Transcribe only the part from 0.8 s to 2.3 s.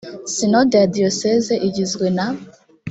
ya diyoseze igizwe na